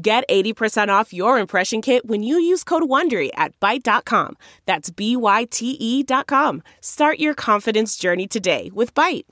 [0.00, 4.36] Get 80% off your impression kit when you use code WONDERY at Byte.com.
[4.64, 6.62] That's B-Y-T-E dot com.
[6.80, 9.24] Start your confidence journey today with Byte.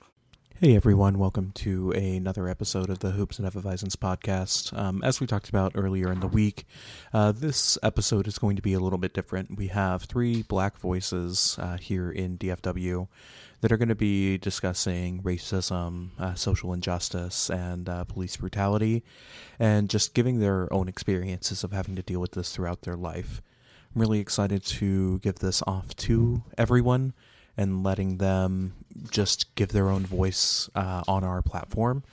[0.59, 4.75] Hey everyone, welcome to another episode of the Hoops and Effervescence podcast.
[4.77, 6.65] Um, as we talked about earlier in the week,
[7.13, 9.55] uh, this episode is going to be a little bit different.
[9.55, 13.07] We have three black voices uh, here in DFW
[13.61, 19.03] that are going to be discussing racism, uh, social injustice, and uh, police brutality,
[19.59, 23.41] and just giving their own experiences of having to deal with this throughout their life.
[23.95, 27.13] I'm really excited to give this off to everyone
[27.57, 28.73] and letting them
[29.09, 32.03] just give their own voice uh, on our platform.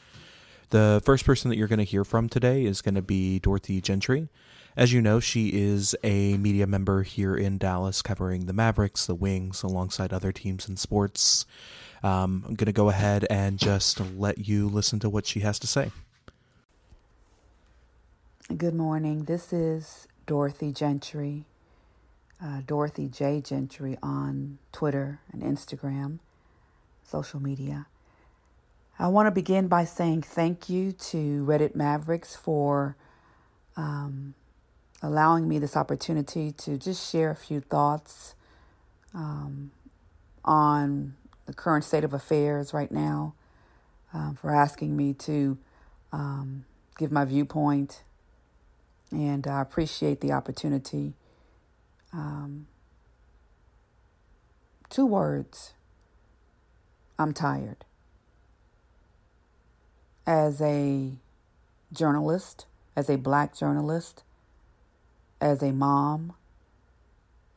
[0.70, 3.80] The first person that you're going to hear from today is going to be Dorothy
[3.80, 4.28] Gentry.
[4.76, 9.14] As you know, she is a media member here in Dallas covering the Mavericks, the
[9.14, 11.46] Wings, alongside other teams in sports.
[12.02, 15.60] Um, I'm going to go ahead and just let you listen to what she has
[15.60, 15.92] to say.
[18.56, 19.24] Good morning.
[19.24, 21.44] This is Dorothy Gentry,
[22.42, 23.40] uh, Dorothy J.
[23.40, 26.18] Gentry on Twitter and Instagram,
[27.04, 27.86] social media.
[28.98, 32.96] I want to begin by saying thank you to Reddit Mavericks for
[33.76, 34.34] um,
[35.04, 38.34] allowing me this opportunity to just share a few thoughts
[39.12, 39.70] um,
[40.44, 43.34] on the current state of affairs right now,
[44.14, 45.58] um, for asking me to
[46.10, 46.64] um,
[46.98, 48.02] give my viewpoint.
[49.10, 51.12] And I appreciate the opportunity.
[52.12, 52.66] Um,
[54.88, 55.74] two words
[57.18, 57.84] I'm tired.
[60.26, 61.12] As a
[61.92, 62.64] journalist,
[62.96, 64.22] as a black journalist,
[65.40, 66.32] as a mom,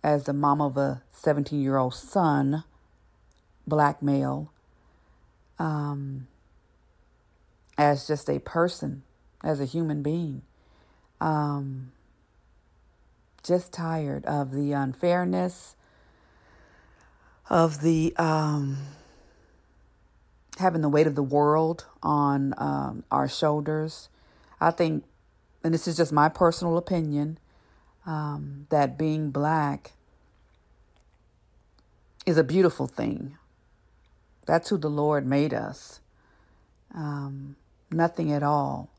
[0.04, 2.64] as the mom of a 17 year old son,
[3.66, 4.52] black male,
[5.60, 6.28] um,
[7.78, 9.04] as just a person,
[9.44, 10.42] as a human being.
[11.20, 11.92] Um,
[13.44, 15.76] just tired of the unfairness,
[17.50, 18.78] of the um,
[20.60, 24.10] having the weight of the world on um, our shoulders.
[24.60, 25.06] I think,
[25.64, 27.40] and this is just my personal opinion,
[28.08, 29.92] um, that being black
[32.26, 33.38] is a beautiful thing.
[34.48, 36.00] That's who the Lord made us.
[36.96, 37.58] Um,
[37.92, 38.90] nothing at all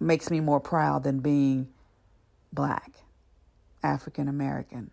[0.00, 1.68] makes me more proud than being
[2.52, 2.92] black,
[3.82, 4.92] African American.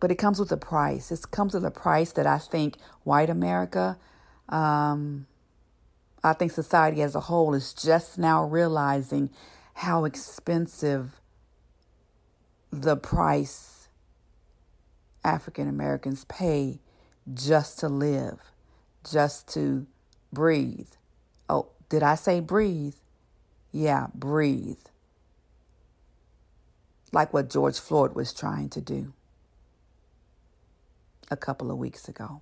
[0.00, 1.12] But it comes with a price.
[1.12, 3.96] It comes with a price that I think white America,
[4.48, 5.26] um,
[6.24, 9.30] I think society as a whole is just now realizing
[9.76, 11.20] how expensive
[12.70, 13.88] the price
[15.22, 16.80] African Americans pay
[17.34, 18.38] just to live,
[19.08, 19.86] just to
[20.32, 20.88] breathe.
[21.50, 22.94] Oh, did I say breathe?
[23.70, 24.78] Yeah, breathe.
[27.12, 29.12] Like what George Floyd was trying to do
[31.30, 32.40] a couple of weeks ago.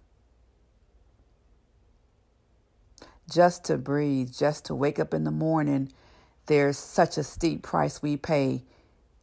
[3.29, 5.91] Just to breathe, just to wake up in the morning
[6.47, 8.65] there's such a steep price we pay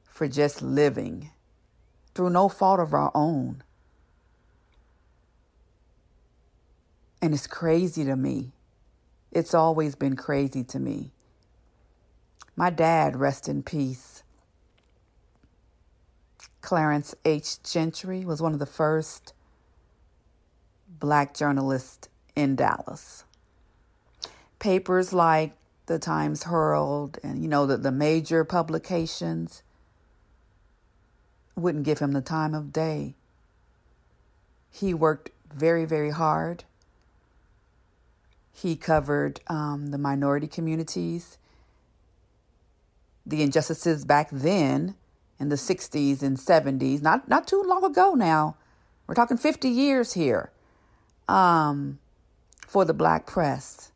[0.06, 1.30] for just living
[2.14, 3.64] through no fault of our own.
[7.22, 8.52] And it's crazy to me.
[9.32, 11.12] It's always been crazy to me.
[12.56, 14.24] My dad, rest in peace,
[16.62, 17.62] Clarence H.
[17.64, 19.34] Gentry, was one of the first
[20.88, 23.24] black journalists in Dallas.
[24.60, 25.54] Papers like
[25.92, 29.62] the Times Herald and, you know, the, the major publications
[31.54, 33.16] wouldn't give him the time of day.
[34.70, 36.64] He worked very, very hard.
[38.54, 41.38] He covered um, the minority communities,
[43.26, 44.96] the injustices back then
[45.42, 48.56] in the 60s and 70s, not, not too long ago now.
[49.08, 50.52] We're talking 50 years here
[51.28, 52.00] um,
[52.66, 53.92] for the black press.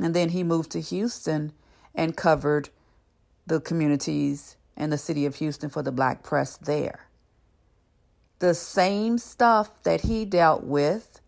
[0.00, 1.52] And then he moved to Houston
[1.94, 2.70] and covered
[3.46, 7.06] the communities and the city of Houston for the black press there.
[8.38, 11.20] The same stuff that he dealt with,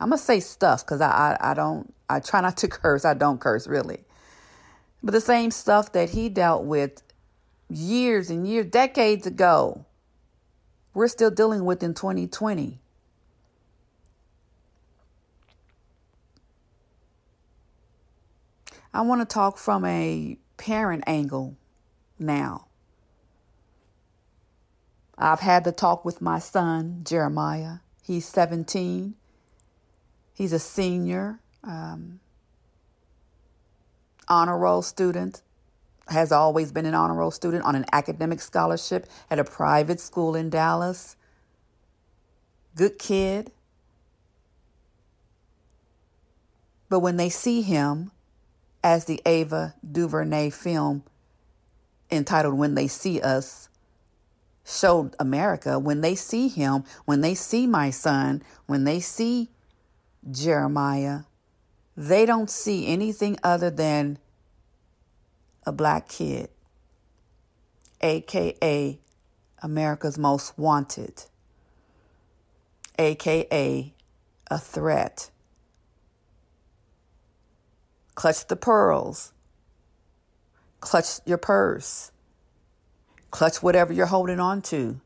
[0.00, 3.04] I'm going to say stuff because I, I, I don't, I try not to curse.
[3.04, 4.04] I don't curse really.
[5.02, 7.02] But the same stuff that he dealt with
[7.68, 9.84] years and years, decades ago,
[10.94, 12.81] we're still dealing with in 2020.
[18.94, 21.56] I want to talk from a parent angle
[22.18, 22.66] now.
[25.16, 27.78] I've had the talk with my son, Jeremiah.
[28.02, 29.14] He's 17.
[30.34, 32.20] He's a senior, um,
[34.28, 35.42] honor roll student,
[36.08, 40.34] has always been an honor roll student on an academic scholarship at a private school
[40.34, 41.16] in Dallas.
[42.74, 43.52] Good kid.
[46.88, 48.10] But when they see him,
[48.82, 51.04] as the Ava DuVernay film
[52.10, 53.68] entitled When They See Us
[54.64, 59.50] showed America, when they see him, when they see my son, when they see
[60.30, 61.20] Jeremiah,
[61.96, 64.18] they don't see anything other than
[65.66, 66.48] a black kid,
[68.00, 68.98] aka
[69.62, 71.24] America's Most Wanted,
[72.98, 73.94] aka
[74.50, 75.30] a threat.
[78.14, 79.32] Clutch the pearls.
[80.80, 82.12] Clutch your purse.
[83.30, 85.00] Clutch whatever you're holding on to.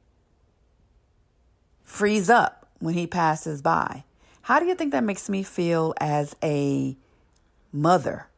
[1.84, 4.04] Freeze up when he passes by.
[4.42, 6.96] How do you think that makes me feel as a
[7.72, 8.28] mother?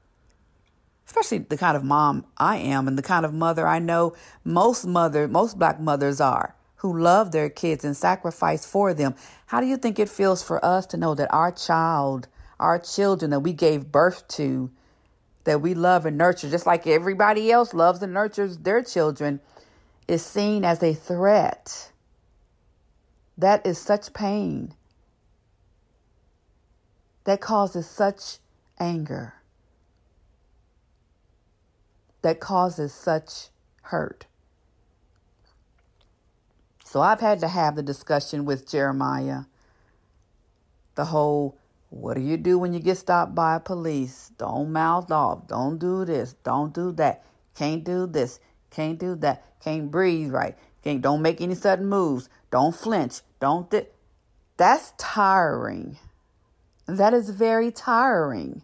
[1.06, 4.14] Especially the kind of mom I am and the kind of mother I know
[4.44, 9.14] most mother, most black mothers are who love their kids and sacrifice for them.
[9.46, 12.28] How do you think it feels for us to know that our child
[12.58, 14.70] our children that we gave birth to,
[15.44, 19.40] that we love and nurture, just like everybody else loves and nurtures their children,
[20.06, 21.92] is seen as a threat.
[23.36, 24.74] That is such pain.
[27.24, 28.38] That causes such
[28.80, 29.34] anger.
[32.22, 33.48] That causes such
[33.82, 34.26] hurt.
[36.84, 39.42] So I've had to have the discussion with Jeremiah.
[40.94, 41.58] The whole
[41.90, 44.30] what do you do when you get stopped by police?
[44.36, 45.46] Don't mouth off.
[45.46, 46.34] Don't do this.
[46.44, 47.24] Don't do that.
[47.54, 48.40] Can't do this.
[48.70, 49.44] Can't do that.
[49.60, 50.56] Can't breathe right.
[50.84, 52.28] Can't don't make any sudden moves.
[52.50, 53.20] Don't flinch.
[53.40, 53.88] Don't th-
[54.56, 55.96] That's tiring.
[56.86, 58.62] That is very tiring.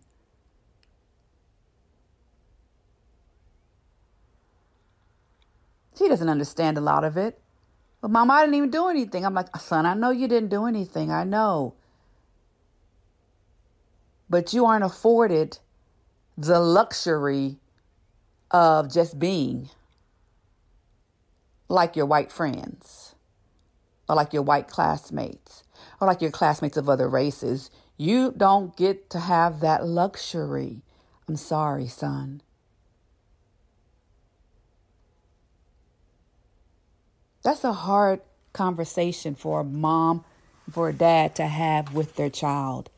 [5.99, 7.41] He doesn't understand a lot of it.
[8.01, 9.25] But mom, I didn't even do anything.
[9.25, 11.11] I'm like, son, I know you didn't do anything.
[11.11, 11.75] I know
[14.35, 15.59] but you aren't afforded
[16.37, 17.55] the luxury
[18.51, 19.71] of just being
[21.69, 23.15] like your white friends
[24.09, 25.63] or like your white classmates
[26.01, 27.71] or like your classmates of other races.
[27.97, 30.83] You don't get to have that luxury.
[31.29, 32.43] I'm sorry, son.
[37.45, 38.21] That's a hard
[38.53, 40.25] conversation for a mom,
[40.73, 42.91] for a dad to have with their child.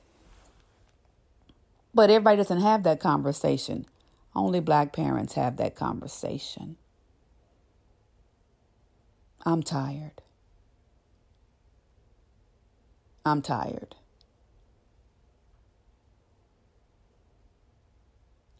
[1.96, 3.86] But everybody doesn't have that conversation.
[4.34, 6.76] Only black parents have that conversation.
[9.46, 10.20] I'm tired.
[13.24, 13.96] I'm tired.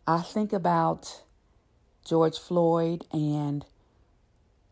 [0.06, 1.23] I think about
[2.06, 3.66] George Floyd and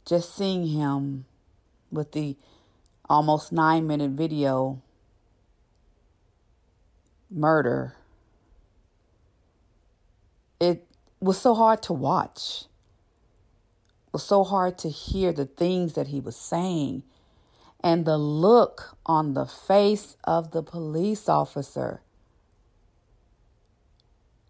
[0.06, 1.26] just seeing him
[1.92, 2.34] with the
[3.10, 4.80] almost nine minute video
[7.30, 7.96] murder
[10.60, 10.86] it
[11.20, 12.66] was so hard to watch.
[14.06, 17.02] It was so hard to hear the things that he was saying
[17.82, 22.00] and the look on the face of the police officer.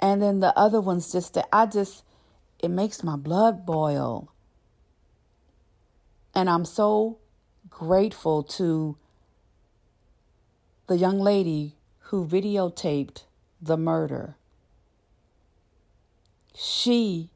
[0.00, 2.04] And then the other ones just, that I just,
[2.60, 4.32] it makes my blood boil.
[6.34, 7.18] And I'm so
[7.70, 8.96] grateful to
[10.86, 11.76] the young lady
[12.10, 13.24] who videotaped
[13.60, 14.36] the murder
[16.56, 17.30] she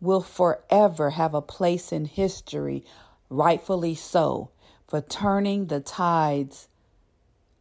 [0.00, 2.84] will forever have a place in history,
[3.30, 4.50] rightfully so,
[4.86, 6.68] for turning the tides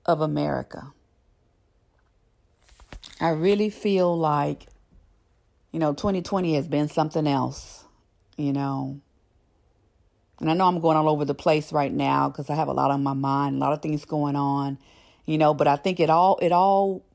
[0.06, 0.92] of America.
[3.20, 4.68] I really feel like,
[5.72, 7.86] you know, 2020 has been something else,
[8.38, 9.00] you know.
[10.40, 12.74] And I know I'm going all over the place right now because I have a
[12.74, 14.78] lot on my mind, a lot of things going on,
[15.26, 17.06] you know, but I think it all it all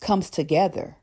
[0.00, 0.96] comes together.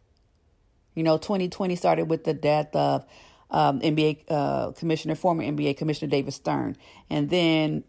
[0.94, 3.06] You know, 2020 started with the death of
[3.50, 6.76] um, NBA uh, commissioner, former NBA commissioner David Stern.
[7.10, 7.84] And then,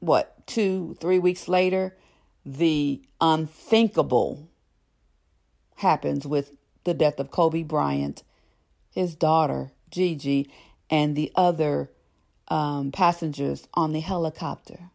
[0.00, 1.96] what, two, three weeks later,
[2.44, 4.48] the unthinkable
[5.76, 8.22] happens with the death of Kobe Bryant
[8.96, 10.50] his daughter, Gigi,
[10.88, 11.90] and the other
[12.48, 14.90] um, passengers on the helicopter.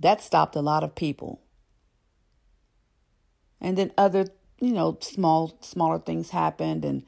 [0.00, 1.40] That stopped a lot of people.
[3.60, 4.26] And then other,
[4.62, 7.02] you know, small, smaller things happened and,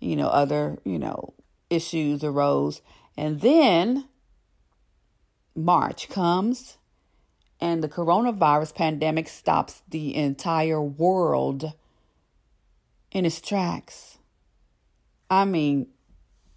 [0.00, 1.32] you know, other, you know,
[1.70, 2.82] issues arose.
[3.16, 4.06] And then
[5.56, 6.76] March comes
[7.58, 11.72] and the coronavirus pandemic stops the entire world
[13.10, 14.18] in its tracks.
[15.30, 15.86] I mean,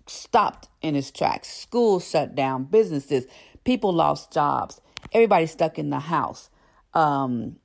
[0.08, 1.48] stopped in its tracks.
[1.48, 3.28] Schools shut down, businesses,
[3.64, 4.82] people lost jobs,
[5.14, 6.50] everybody stuck in the house.
[6.94, 7.60] Um,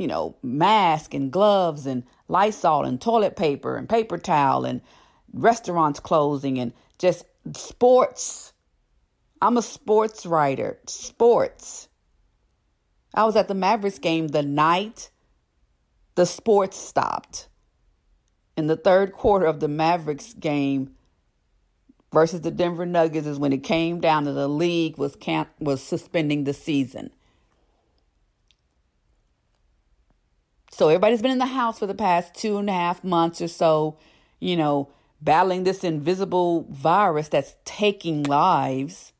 [0.00, 4.80] you know, mask and gloves and Lysol and toilet paper and paper towel and
[5.32, 8.52] restaurants closing and just sports.
[9.42, 10.78] I'm a sports writer.
[10.86, 11.88] Sports.
[13.14, 15.10] I was at the Mavericks game the night
[16.14, 17.48] the sports stopped.
[18.56, 20.92] In the third quarter of the Mavericks game
[22.12, 25.82] versus the Denver Nuggets is when it came down to the league was camp was
[25.82, 27.10] suspending the season.
[30.70, 33.48] So everybody's been in the house for the past two and a half months or
[33.48, 33.98] so,
[34.38, 39.12] you know, battling this invisible virus that's taking lives.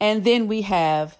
[0.00, 1.18] And then we have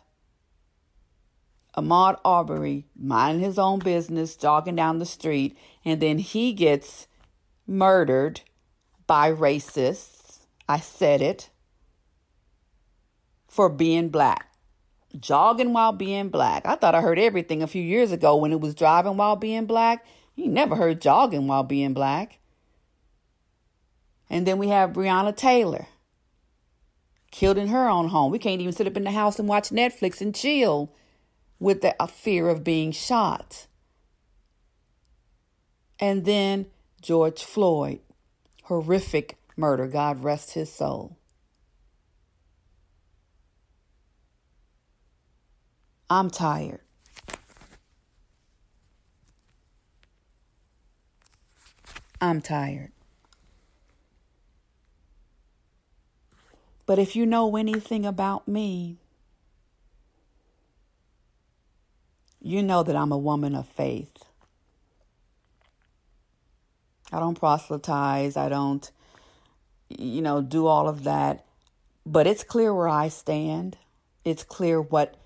[1.77, 7.07] Ahmaud Arbery minding his own business, jogging down the street, and then he gets
[7.67, 8.41] murdered
[9.07, 10.47] by racists.
[10.69, 11.51] I said it.
[13.49, 14.56] For being black.
[15.19, 16.67] Jogging while being black.
[16.67, 19.67] I thought I heard everything a few years ago when it was driving while being
[19.67, 20.05] black.
[20.35, 22.39] You never heard jogging while being black.
[24.29, 25.87] And then we have Breonna Taylor,
[27.31, 28.33] killed in her own home.
[28.33, 30.93] We can't even sit up in the house and watch Netflix and chill
[31.59, 33.67] with the fear of being shot.
[35.99, 36.67] And then
[37.01, 38.01] George Floyd,
[38.65, 39.87] horrific murder.
[39.87, 41.16] God rest his soul.
[46.09, 46.81] I'm tired.
[52.21, 52.93] I'm tired.
[56.87, 58.99] But if you know anything about me,
[62.41, 64.25] you know that I'm a woman of faith.
[67.13, 68.37] I don't proselytize.
[68.37, 68.89] I don't,
[69.89, 71.45] you know, do all of that.
[72.05, 73.77] But it's clear where I stand.
[74.25, 75.17] It's clear what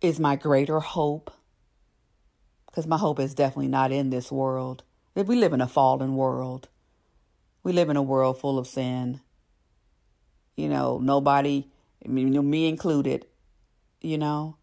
[0.00, 1.30] is my greater hope.
[2.66, 4.84] Because my hope is definitely not in this world.
[5.14, 6.68] We live in a fallen world.
[7.62, 9.20] We live in a world full of sin.
[10.56, 11.68] You know, nobody,
[12.04, 13.26] me included,
[14.00, 14.56] you know.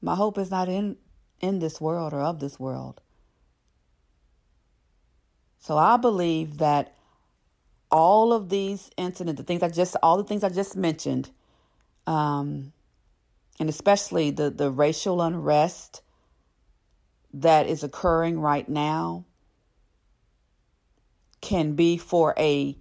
[0.00, 0.96] My hope is not in,
[1.40, 3.00] in this world or of this world.
[5.58, 6.96] So I believe that
[7.90, 11.30] all of these incidents, the things I just, all the things I just mentioned,
[12.06, 12.72] um,
[13.58, 16.02] and especially the, the racial unrest
[17.32, 19.24] that is occurring right now,
[21.40, 22.76] can be for a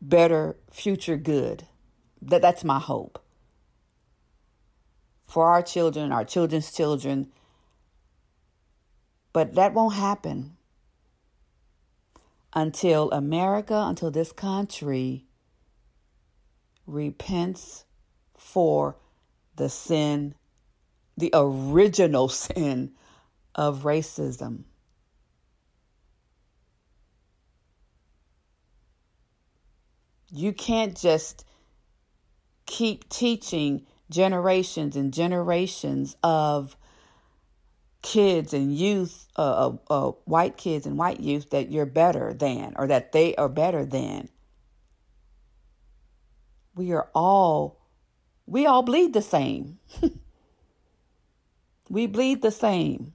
[0.00, 1.66] better future good.
[2.20, 3.22] That that's my hope
[5.26, 7.32] for our children, our children's children.
[9.32, 10.56] But that won't happen
[12.52, 15.24] until America, until this country
[16.92, 17.84] repents
[18.36, 18.96] for
[19.56, 20.34] the sin,
[21.16, 22.92] the original sin
[23.54, 24.64] of racism.
[30.34, 31.44] You can't just
[32.64, 36.76] keep teaching generations and generations of
[38.00, 42.74] kids and youth, uh, uh, uh, white kids and white youth, that you're better than
[42.76, 44.28] or that they are better than.
[46.74, 47.78] We are all,
[48.46, 49.78] we all bleed the same.
[51.88, 53.14] we bleed the same.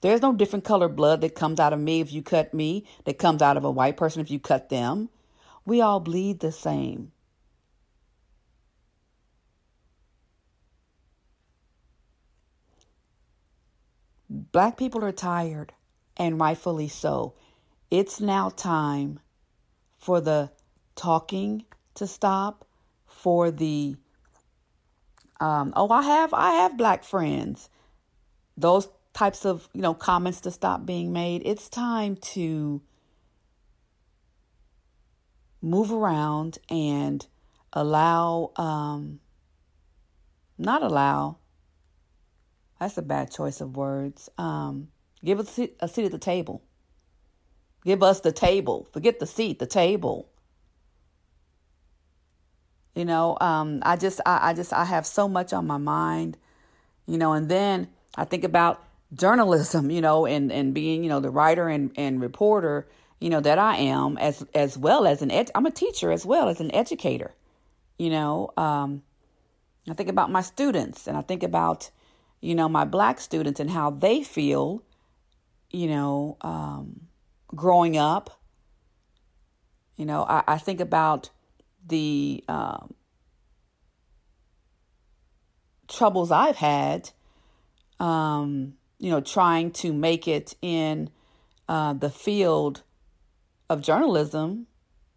[0.00, 3.18] There's no different color blood that comes out of me if you cut me, that
[3.18, 5.08] comes out of a white person if you cut them.
[5.64, 7.12] We all bleed the same.
[14.30, 15.72] Black people are tired,
[16.16, 17.34] and rightfully so.
[17.90, 19.20] It's now time
[19.96, 20.50] for the
[20.98, 21.64] talking
[21.94, 22.66] to stop,
[23.06, 23.96] for the
[25.40, 27.68] um, oh, I have I have black friends.
[28.56, 31.42] Those types of you know comments to stop being made.
[31.44, 32.82] It's time to
[35.60, 37.26] move around and
[37.72, 39.20] allow um,
[40.56, 41.38] not allow
[42.78, 44.28] that's a bad choice of words.
[44.38, 44.88] Um,
[45.24, 46.62] give us a seat at the table.
[47.84, 48.88] Give us the table.
[48.92, 50.28] Forget the seat, the table.
[52.98, 56.36] You know, um, I just, I, I just, I have so much on my mind,
[57.06, 57.86] you know, and then
[58.16, 58.82] I think about
[59.14, 62.88] journalism, you know, and, and being, you know, the writer and, and reporter,
[63.20, 66.26] you know, that I am as, as well as an, ed- I'm a teacher as
[66.26, 67.36] well as an educator,
[68.00, 69.04] you know, um,
[69.88, 71.92] I think about my students and I think about,
[72.40, 74.82] you know, my black students and how they feel,
[75.70, 77.02] you know, um,
[77.54, 78.40] growing up.
[79.94, 81.30] You know, I, I think about
[81.88, 82.94] the um,
[85.88, 87.10] troubles I've had,
[87.98, 91.10] um, you know, trying to make it in
[91.68, 92.82] uh, the field
[93.68, 94.66] of journalism,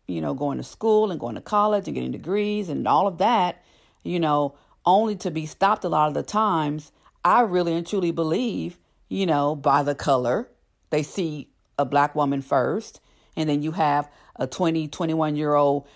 [0.08, 3.18] you know, going to school and going to college and getting degrees and all of
[3.20, 3.64] that,
[4.04, 6.92] you know, only to be stopped a lot of the times
[7.24, 10.50] I really and truly believe, you know, by the color.
[10.90, 13.00] They see a black woman first,
[13.38, 15.88] and then you have a 20, 21 year old,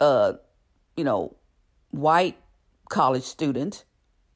[0.00, 1.36] you know,
[1.90, 2.36] white
[2.88, 3.84] college student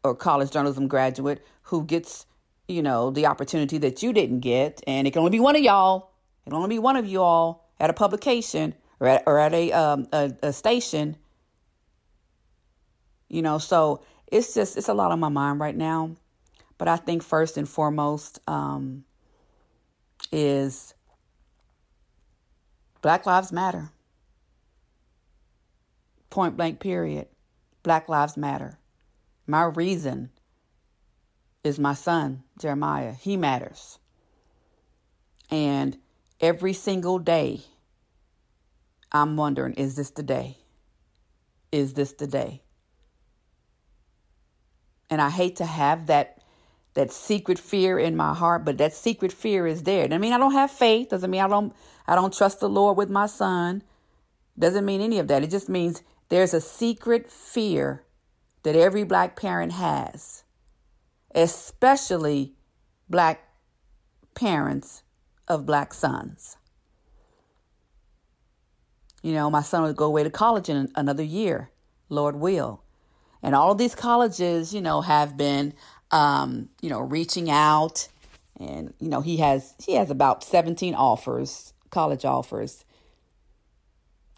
[0.02, 2.26] or college journalism graduate who gets,
[2.68, 4.82] you know, the opportunity that you didn't get.
[4.86, 6.10] And it can only be one of y'all.
[6.46, 9.54] It can only be one of you all at a publication or at, or at
[9.54, 11.16] a, um, a, a station.
[13.28, 16.16] You know, so it's just, it's a lot on my mind right now.
[16.76, 19.04] But I think first and foremost um,
[20.30, 20.94] is
[23.00, 23.90] Black Lives Matter.
[26.34, 27.28] Point blank, period.
[27.84, 28.80] Black Lives Matter.
[29.46, 30.30] My reason
[31.62, 33.12] is my son, Jeremiah.
[33.12, 34.00] He matters.
[35.48, 35.96] And
[36.40, 37.60] every single day,
[39.12, 40.58] I'm wondering is this the day?
[41.70, 42.62] Is this the day?
[45.08, 46.42] And I hate to have that
[46.94, 50.12] that secret fear in my heart, but that secret fear is there.
[50.12, 51.72] I mean I don't have faith, doesn't mean I don't
[52.08, 53.84] I don't trust the Lord with my son.
[54.58, 55.44] Doesn't mean any of that.
[55.44, 56.02] It just means
[56.34, 58.02] there's a secret fear
[58.64, 60.42] that every black parent has,
[61.32, 62.54] especially
[63.08, 63.48] black
[64.34, 65.04] parents
[65.46, 66.56] of black sons.
[69.22, 71.70] You know, my son would go away to college in another year,
[72.08, 72.82] Lord will.
[73.40, 75.72] And all of these colleges, you know, have been
[76.10, 78.08] um, you know, reaching out
[78.58, 82.84] and you know, he has he has about 17 offers, college offers.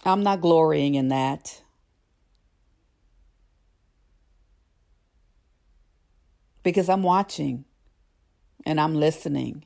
[0.05, 1.63] I'm not glorying in that.
[6.67, 7.65] Because I'm watching
[8.65, 9.65] and I'm listening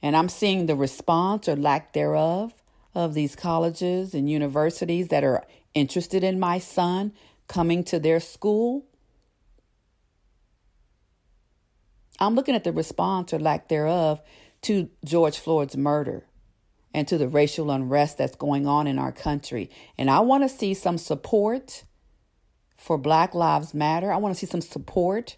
[0.00, 2.54] and I'm seeing the response or lack thereof
[2.94, 7.12] of these colleges and universities that are interested in my son
[7.48, 8.86] coming to their school.
[12.18, 14.22] I'm looking at the response or lack thereof
[14.62, 16.24] to George Floyd's murder
[16.94, 19.68] and to the racial unrest that's going on in our country.
[19.98, 21.84] And I want to see some support
[22.78, 24.10] for Black Lives Matter.
[24.10, 25.36] I want to see some support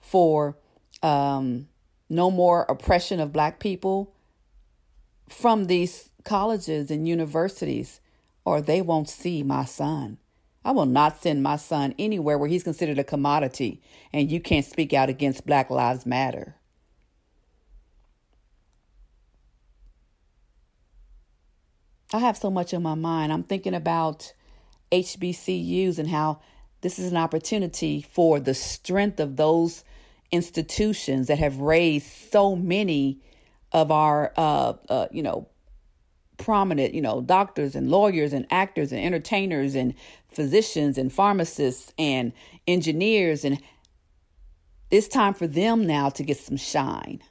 [0.00, 0.56] for
[1.02, 1.68] um,
[2.08, 4.14] no more oppression of Black people
[5.28, 8.00] from these colleges and universities,
[8.44, 10.18] or they won't see my son.
[10.64, 13.80] I will not send my son anywhere where he's considered a commodity
[14.12, 16.56] and you can't speak out against Black Lives Matter.
[22.12, 23.32] I have so much in my mind.
[23.32, 24.34] I'm thinking about
[24.90, 26.40] HBCUs and how
[26.80, 29.84] this is an opportunity for the strength of those
[30.32, 33.20] institutions that have raised so many
[33.72, 35.48] of our, uh, uh, you know,
[36.38, 39.94] prominent, you know, doctors and lawyers and actors and entertainers and
[40.32, 42.32] physicians and pharmacists and
[42.66, 43.44] engineers.
[43.44, 43.60] And
[44.90, 47.22] it's time for them now to get some shine.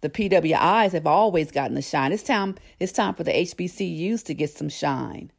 [0.00, 2.10] The PWIs have always gotten the shine.
[2.10, 5.30] It's time, it's time for the HBCUs to get some shine.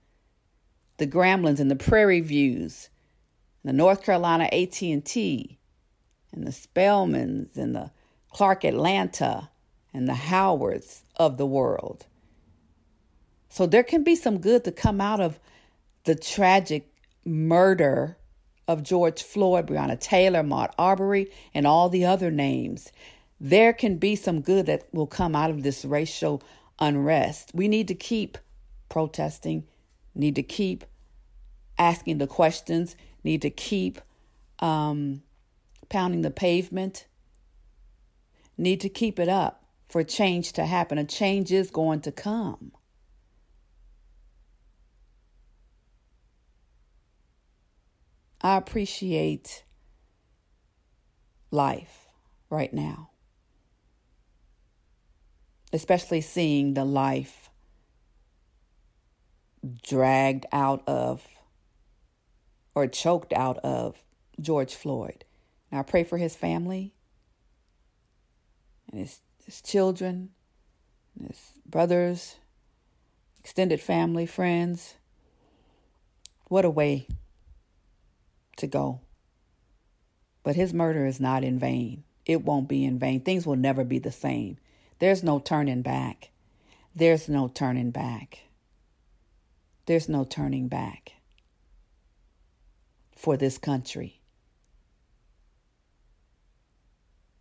[0.97, 2.89] The Gramblin's and the Prairie Views,
[3.63, 5.57] the North Carolina AT&T,
[6.31, 7.91] and the Spelmans and the
[8.29, 9.49] Clark Atlanta
[9.93, 12.05] and the Howards of the world.
[13.49, 15.39] So there can be some good to come out of
[16.05, 16.91] the tragic
[17.23, 18.17] murder
[18.67, 22.91] of George Floyd, Breonna Taylor, Ahmaud Arbery, and all the other names.
[23.39, 26.41] There can be some good that will come out of this racial
[26.79, 27.51] unrest.
[27.53, 28.37] We need to keep
[28.89, 29.65] protesting,
[30.15, 30.85] need to keep
[31.77, 34.01] asking the questions, need to keep
[34.59, 35.23] um,
[35.89, 37.05] pounding the pavement,
[38.57, 40.97] need to keep it up for change to happen.
[40.97, 42.71] A change is going to come.
[48.41, 49.63] I appreciate
[51.49, 52.07] life
[52.49, 53.11] right now.
[55.71, 57.49] Especially seeing the life
[59.81, 61.25] dragged out of
[62.75, 64.03] or choked out of
[64.39, 65.25] George Floyd.
[65.71, 66.93] And I pray for his family
[68.91, 70.29] and his, his children,
[71.19, 72.35] his brothers,
[73.39, 74.95] extended family, friends.
[76.47, 77.07] What a way
[78.57, 79.01] to go.
[80.43, 82.03] But his murder is not in vain.
[82.25, 83.21] It won't be in vain.
[83.21, 84.57] Things will never be the same.
[84.99, 86.31] There's no turning back.
[86.95, 88.39] There's no turning back.
[89.85, 91.13] There's no turning back
[93.23, 94.19] for this country.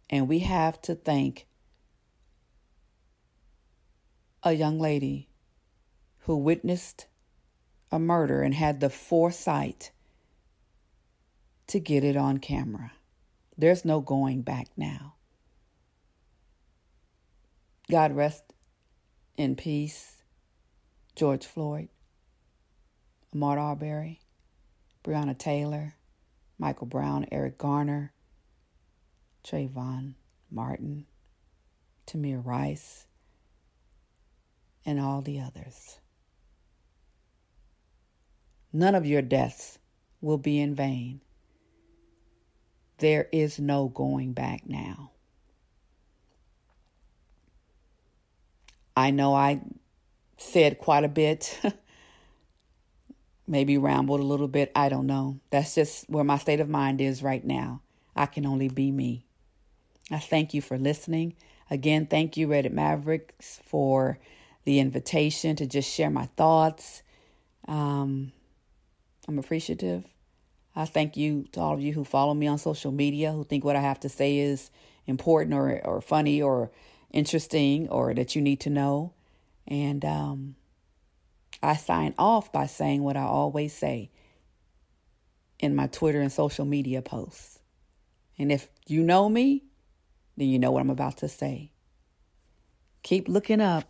[0.08, 1.48] And we have to thank
[4.44, 5.28] a young lady
[6.20, 7.06] who witnessed
[7.90, 9.90] a murder and had the foresight
[11.66, 12.92] to get it on camera.
[13.58, 15.14] There's no going back now.
[17.90, 18.44] God rest
[19.36, 20.22] in peace,
[21.16, 21.88] George Floyd,
[23.34, 24.20] Ahmaud Arbery,
[25.04, 25.94] Breonna Taylor,
[26.58, 28.12] Michael Brown, Eric Garner,
[29.44, 30.14] Trayvon
[30.50, 31.06] Martin,
[32.06, 33.06] Tamir Rice,
[34.84, 35.98] and all the others.
[38.72, 39.78] None of your deaths
[40.20, 41.20] will be in vain.
[42.98, 45.10] There is no going back now.
[48.96, 49.60] I know I
[50.36, 51.60] said quite a bit,
[53.46, 54.72] maybe rambled a little bit.
[54.74, 55.40] I don't know.
[55.50, 57.80] That's just where my state of mind is right now.
[58.14, 59.26] I can only be me.
[60.10, 61.34] I thank you for listening.
[61.70, 64.18] Again, thank you, Reddit Mavericks, for
[64.64, 67.02] the invitation to just share my thoughts.
[67.66, 68.32] Um,
[69.26, 70.04] I'm appreciative.
[70.74, 73.64] I thank you to all of you who follow me on social media, who think
[73.64, 74.70] what I have to say is
[75.06, 76.70] important or, or funny or
[77.10, 79.12] interesting or that you need to know.
[79.66, 80.56] And um,
[81.62, 84.10] I sign off by saying what I always say
[85.58, 87.60] in my Twitter and social media posts.
[88.38, 89.64] And if you know me,
[90.36, 91.70] then you know what I'm about to say.
[93.02, 93.84] Keep looking up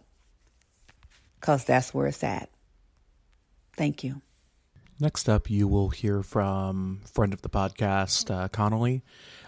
[1.40, 2.50] because that's where it's at.
[3.76, 4.22] Thank you.
[5.00, 9.02] Next up, you will hear from friend of the podcast, uh, Connolly.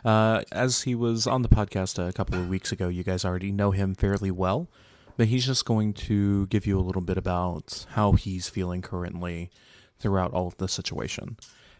[0.04, 3.52] Uh, as he was on the podcast a couple of weeks ago, you guys already
[3.52, 4.68] know him fairly well,
[5.16, 9.50] but he's just going to give you a little bit about how he's feeling currently
[9.98, 11.36] throughout all of the situation.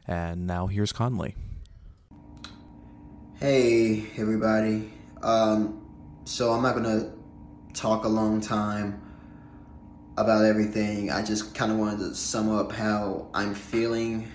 [0.07, 1.35] And now here's Conley.
[3.40, 4.92] Hey, everybody.
[5.23, 5.85] Um,
[6.25, 7.12] so I'm not going to
[7.73, 9.01] talk a long time
[10.16, 11.11] about everything.
[11.11, 14.31] I just kind of wanted to sum up how I'm feeling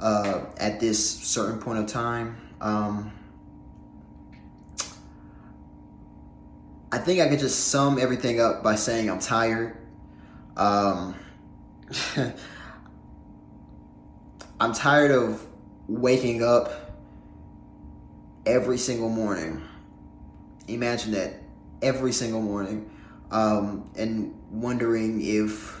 [0.00, 2.36] uh, at this certain point of time.
[2.60, 3.12] Um,
[6.94, 9.76] I think I could just sum everything up by saying I'm tired.
[10.56, 11.16] Um,
[14.60, 15.44] I'm tired of
[15.88, 16.94] waking up
[18.46, 19.60] every single morning.
[20.68, 21.42] Imagine that
[21.82, 22.88] every single morning
[23.32, 25.80] um, and wondering if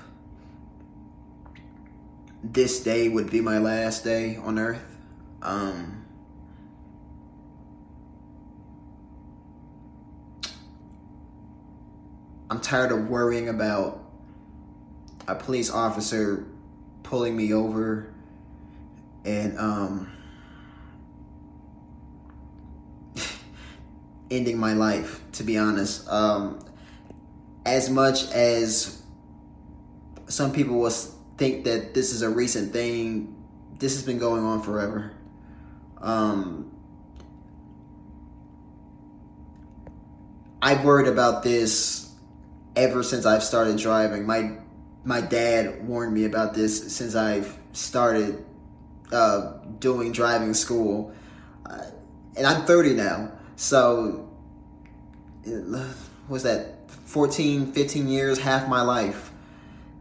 [2.42, 4.82] this day would be my last day on earth.
[5.42, 6.03] Um,
[12.50, 14.04] I'm tired of worrying about
[15.26, 16.46] a police officer
[17.02, 18.12] pulling me over
[19.24, 20.12] and um,
[24.30, 26.06] ending my life, to be honest.
[26.08, 26.60] Um,
[27.64, 29.02] as much as
[30.26, 33.34] some people will think that this is a recent thing,
[33.78, 35.12] this has been going on forever.
[36.00, 36.70] Um,
[40.60, 42.03] I've worried about this
[42.76, 44.26] ever since I've started driving.
[44.26, 44.58] My
[45.04, 48.44] my dad warned me about this since I've started
[49.12, 51.14] uh, doing driving school,
[51.68, 51.90] uh,
[52.36, 53.32] and I'm 30 now.
[53.56, 54.28] So,
[56.28, 59.30] was that 14, 15 years, half my life,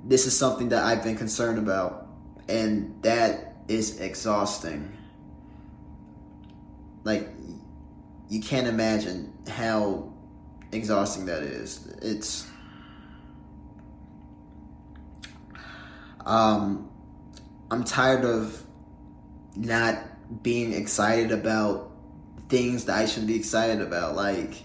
[0.04, 2.08] this is something that I've been concerned about.
[2.50, 4.92] And that is exhausting.
[7.04, 7.30] Like,
[8.30, 10.12] you can't imagine how
[10.72, 11.88] exhausting that is.
[12.02, 12.48] It's.
[16.26, 16.90] Um,
[17.70, 18.64] I'm tired of
[19.56, 21.92] not being excited about
[22.50, 24.16] things that I should be excited about.
[24.16, 24.62] Like,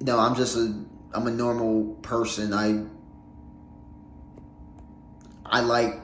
[0.00, 2.52] no, I'm just a I'm a normal person.
[2.52, 2.84] I
[5.44, 6.00] I like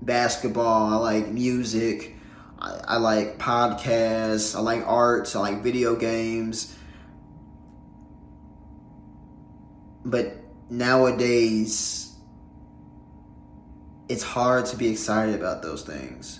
[0.00, 0.92] basketball.
[0.92, 2.16] I like music.
[2.58, 4.56] I, I like podcasts.
[4.56, 5.34] I like arts.
[5.34, 6.76] I like video games.
[10.04, 10.36] But
[10.70, 12.11] nowadays,
[14.12, 16.38] it's hard to be excited about those things.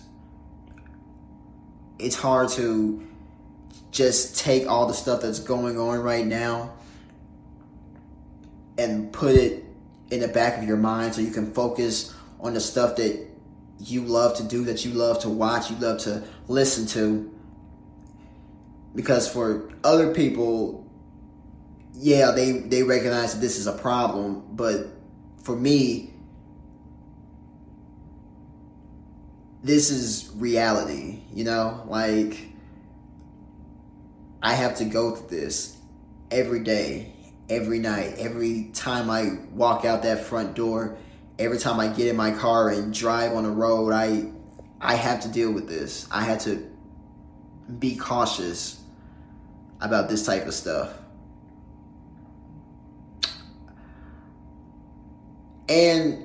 [1.99, 3.09] It's hard to
[3.91, 6.75] just take all the stuff that's going on right now
[8.77, 9.65] and put it
[10.11, 13.27] in the back of your mind so you can focus on the stuff that
[13.79, 17.35] you love to do, that you love to watch, you love to listen to.
[18.95, 20.87] Because for other people,
[21.95, 24.89] yeah, they, they recognize that this is a problem, but
[25.43, 26.12] for me,
[29.62, 31.85] this is reality, you know?
[31.87, 32.48] Like,
[34.42, 35.77] I have to go through this
[36.31, 37.12] every day,
[37.48, 40.96] every night, every time I walk out that front door,
[41.38, 44.33] every time I get in my car and drive on the road, I
[44.81, 46.09] I have to deal with this.
[46.11, 46.68] I had to
[47.79, 48.81] be cautious
[49.81, 50.92] about this type of stuff.
[55.68, 56.25] And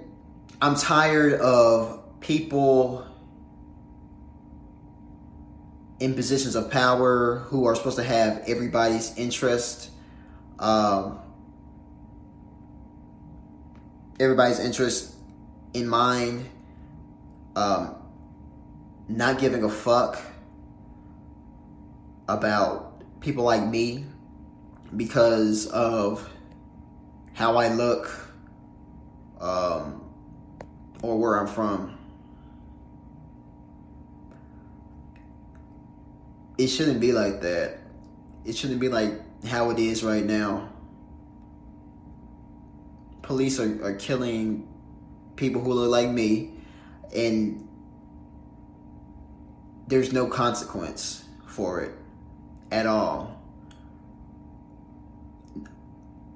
[0.59, 3.05] I'm tired of people
[5.99, 9.89] in positions of power who are supposed to have everybody's interest.
[10.59, 11.19] Um,
[14.19, 15.15] everybody's interest
[15.73, 16.49] in mind.
[17.55, 17.95] Um,
[19.07, 20.21] not giving a fuck
[22.27, 24.05] about people like me
[24.95, 26.29] because of
[27.33, 28.33] how I look
[29.39, 30.03] um,
[31.01, 31.96] or where I'm from.
[36.57, 37.79] It shouldn't be like that.
[38.45, 39.13] It shouldn't be like
[39.45, 40.69] how it is right now.
[43.21, 44.67] Police are, are killing
[45.35, 46.53] people who look like me,
[47.15, 47.67] and
[49.87, 51.91] there's no consequence for it
[52.71, 53.41] at all.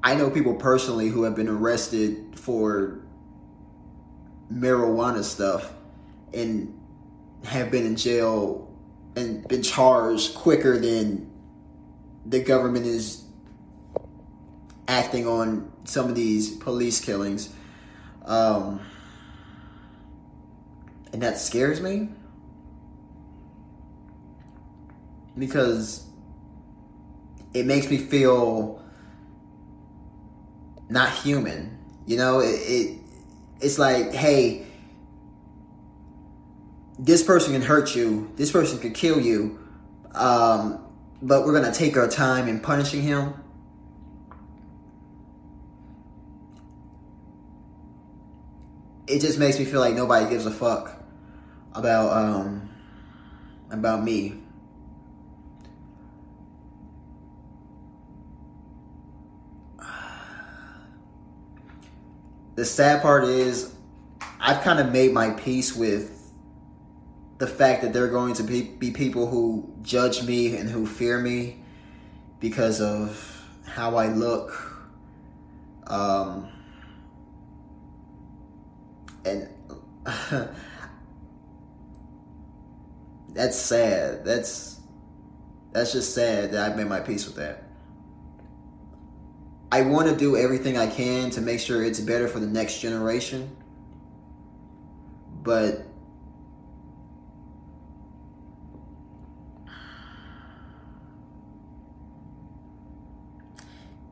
[0.04, 3.02] I know people personally who have been arrested for
[4.52, 5.72] marijuana stuff
[6.34, 6.78] and
[7.46, 8.71] have been in jail
[9.16, 11.30] and been charged quicker than
[12.26, 13.24] the government is
[14.88, 17.54] acting on some of these police killings.
[18.26, 18.80] Um,
[21.12, 22.10] and that scares me
[25.38, 26.06] because
[27.54, 28.82] it makes me feel
[30.90, 31.78] not human.
[32.06, 32.98] You know, it, it
[33.60, 34.66] it's like, hey,
[37.02, 39.60] this person can hurt you, this person could kill you,
[40.14, 40.86] um,
[41.20, 43.34] but we're gonna take our time in punishing him.
[49.08, 50.96] It just makes me feel like nobody gives a fuck
[51.74, 52.70] about um,
[53.72, 54.38] about me.
[62.54, 63.74] The sad part is,
[64.40, 66.21] I've kind of made my peace with
[67.42, 70.86] the fact that there are going to be, be people who judge me and who
[70.86, 71.58] fear me
[72.40, 74.54] because of how I look.
[75.88, 76.48] Um,
[79.26, 79.50] and
[83.30, 84.24] that's sad.
[84.24, 84.80] That's
[85.72, 87.64] that's just sad that I've made my peace with that.
[89.72, 92.82] I want to do everything I can to make sure it's better for the next
[92.82, 93.50] generation.
[95.42, 95.88] But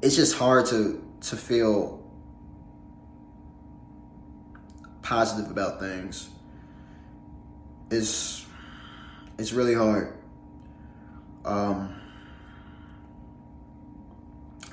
[0.01, 2.01] it's just hard to to feel
[5.01, 6.29] positive about things.
[7.91, 8.45] It's
[9.37, 10.13] it's really hard.
[11.43, 11.99] Um,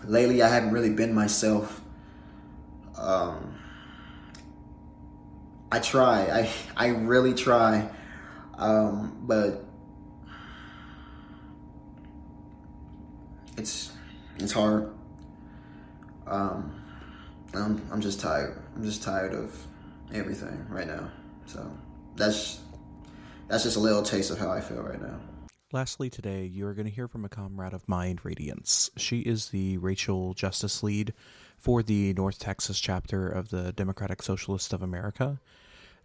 [0.04, 1.80] lately, I haven't really been myself.
[2.96, 3.56] Um,
[5.72, 6.26] I try.
[6.26, 7.88] I I really try,
[8.58, 9.64] um, but
[13.56, 13.92] it's
[14.38, 14.95] it's hard.
[16.26, 16.82] Um,
[17.54, 18.60] I'm I'm just tired.
[18.74, 19.56] I'm just tired of
[20.12, 21.10] everything right now.
[21.46, 21.70] So
[22.16, 22.60] that's
[23.48, 25.18] that's just a little taste of how I feel right now.
[25.72, 28.90] Lastly, today you are going to hear from a comrade of mine, Radiance.
[28.96, 31.12] She is the racial justice lead
[31.58, 35.40] for the North Texas chapter of the Democratic Socialists of America.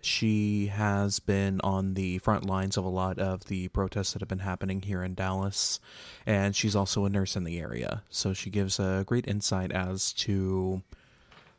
[0.01, 4.29] She has been on the front lines of a lot of the protests that have
[4.29, 5.79] been happening here in Dallas,
[6.25, 8.03] and she's also a nurse in the area.
[8.09, 10.81] So she gives a great insight as to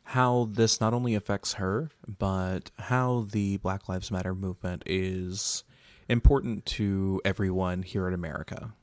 [0.03, 5.63] how this not only affects her, but how the Black Lives Matter movement is
[6.09, 8.73] important to everyone here in America.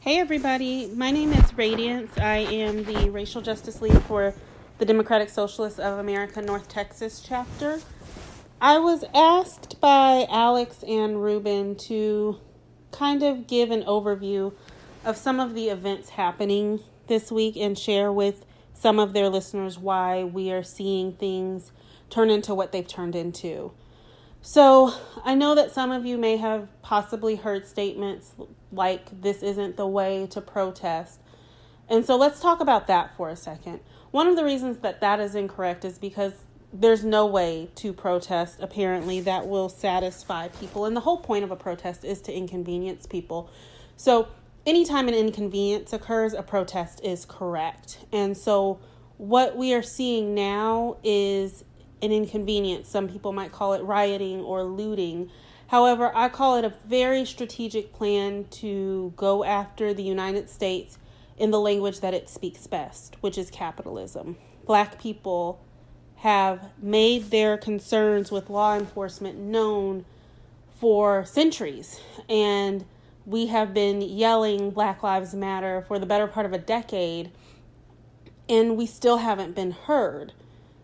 [0.00, 0.90] Hey, everybody.
[0.94, 2.16] My name is Radiance.
[2.18, 4.34] I am the racial justice lead for
[4.78, 7.80] the Democratic Socialists of America North Texas chapter.
[8.60, 12.40] I was asked by Alex and Ruben to
[12.90, 14.52] kind of give an overview
[15.04, 19.78] of some of the events happening this week and share with some of their listeners
[19.78, 21.70] why we are seeing things
[22.10, 23.72] turn into what they've turned into.
[24.42, 24.92] So,
[25.24, 28.34] I know that some of you may have possibly heard statements
[28.72, 31.20] like this isn't the way to protest.
[31.88, 33.80] And so, let's talk about that for a second.
[34.14, 36.34] One of the reasons that that is incorrect is because
[36.72, 40.84] there's no way to protest, apparently, that will satisfy people.
[40.84, 43.50] And the whole point of a protest is to inconvenience people.
[43.96, 44.28] So,
[44.64, 48.04] anytime an inconvenience occurs, a protest is correct.
[48.12, 48.78] And so,
[49.16, 51.64] what we are seeing now is
[52.00, 52.88] an inconvenience.
[52.88, 55.28] Some people might call it rioting or looting.
[55.66, 60.98] However, I call it a very strategic plan to go after the United States
[61.36, 64.36] in the language that it speaks best, which is capitalism.
[64.66, 65.60] Black people
[66.16, 70.04] have made their concerns with law enforcement known
[70.78, 72.84] for centuries, and
[73.26, 77.30] we have been yelling Black Lives Matter for the better part of a decade,
[78.48, 80.32] and we still haven't been heard.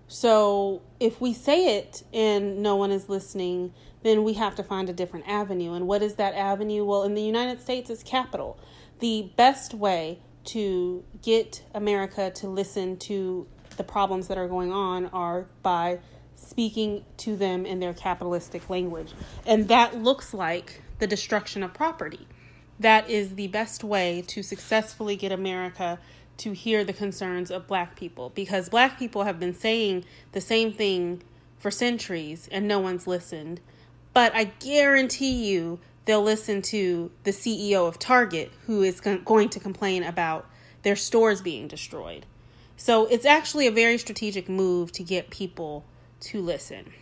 [0.08, 4.88] So if we say it and no one is listening, then we have to find
[4.88, 5.74] a different avenue.
[5.74, 6.84] And what is that avenue?
[6.84, 8.58] Well, in the United States, it's capital.
[8.98, 15.06] The best way to get America to listen to the problems that are going on
[15.06, 15.98] are by
[16.36, 19.12] speaking to them in their capitalistic language.
[19.46, 22.26] And that looks like the destruction of property.
[22.78, 25.98] That is the best way to successfully get America
[26.38, 30.72] to hear the concerns of black people because black people have been saying the same
[30.72, 31.22] thing
[31.58, 33.60] for centuries and no one's listened.
[34.14, 39.60] But I guarantee you they'll listen to the CEO of Target who is going to
[39.60, 40.48] complain about
[40.82, 42.26] their stores being destroyed.
[42.76, 45.84] So it's actually a very strategic move to get people
[46.20, 46.92] to listen.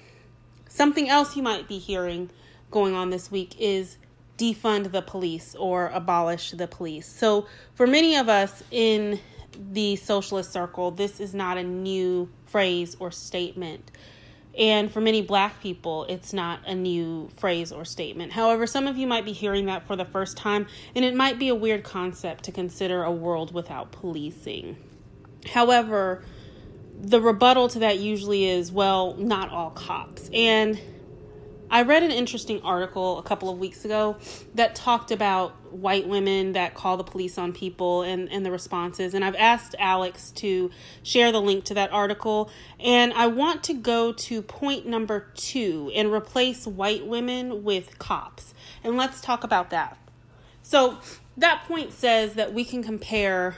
[0.68, 2.30] Something else you might be hearing
[2.70, 3.96] going on this week is
[4.36, 7.06] defund the police or abolish the police.
[7.06, 9.18] So, for many of us in
[9.72, 13.90] the socialist circle, this is not a new phrase or statement.
[14.58, 18.32] And for many black people, it's not a new phrase or statement.
[18.32, 20.66] However, some of you might be hearing that for the first time,
[20.96, 24.76] and it might be a weird concept to consider a world without policing.
[25.52, 26.24] However,
[27.00, 30.28] the rebuttal to that usually is well, not all cops.
[30.32, 30.80] And
[31.70, 34.16] I read an interesting article a couple of weeks ago
[34.54, 39.12] that talked about white women that call the police on people and, and the responses.
[39.12, 40.70] And I've asked Alex to
[41.02, 42.50] share the link to that article.
[42.80, 48.54] And I want to go to point number two and replace white women with cops.
[48.82, 49.98] And let's talk about that.
[50.62, 50.98] So,
[51.36, 53.56] that point says that we can compare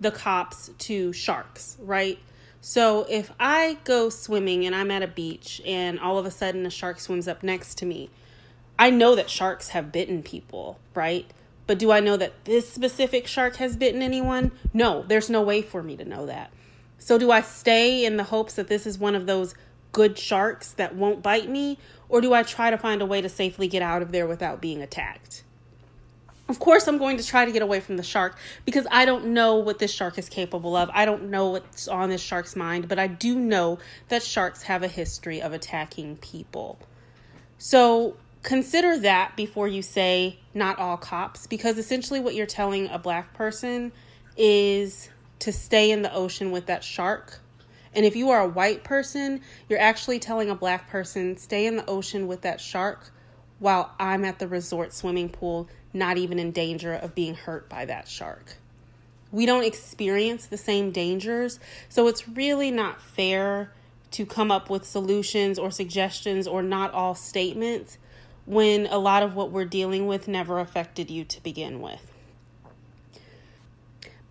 [0.00, 2.18] the cops to sharks, right?
[2.66, 6.64] So if I go swimming and I'm at a beach and all of a sudden
[6.64, 8.08] a shark swims up next to me,
[8.78, 11.30] I know that sharks have bitten people, right?
[11.66, 14.50] But do I know that this specific shark has bitten anyone?
[14.72, 16.50] No, there's no way for me to know that.
[16.96, 19.54] So do I stay in the hopes that this is one of those
[19.92, 21.76] good sharks that won't bite me?
[22.08, 24.62] Or do I try to find a way to safely get out of there without
[24.62, 25.44] being attacked?
[26.46, 29.26] Of course, I'm going to try to get away from the shark because I don't
[29.28, 30.90] know what this shark is capable of.
[30.92, 33.78] I don't know what's on this shark's mind, but I do know
[34.08, 36.78] that sharks have a history of attacking people.
[37.56, 42.98] So consider that before you say not all cops, because essentially what you're telling a
[42.98, 43.90] black person
[44.36, 47.40] is to stay in the ocean with that shark.
[47.94, 51.76] And if you are a white person, you're actually telling a black person, stay in
[51.76, 53.12] the ocean with that shark
[53.60, 57.84] while I'm at the resort swimming pool not even in danger of being hurt by
[57.84, 58.56] that shark.
[59.32, 63.72] We don't experience the same dangers, so it's really not fair
[64.12, 67.98] to come up with solutions or suggestions or not all statements
[68.46, 72.12] when a lot of what we're dealing with never affected you to begin with.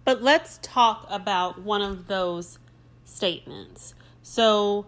[0.06, 2.60] But let's talk about one of those
[3.06, 3.94] statements.
[4.22, 4.86] So,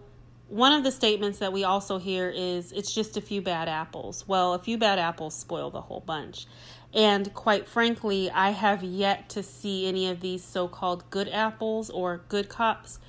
[0.48, 4.28] one of the statements that we also hear is it's just a few bad apples.
[4.28, 6.46] Well, a few bad apples spoil the whole bunch.
[6.94, 11.90] And quite frankly, I have yet to see any of these so called good apples
[11.90, 13.00] or good cops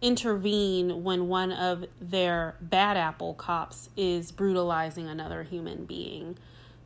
[0.00, 6.36] intervene when one of their bad apple cops is brutalizing another human being.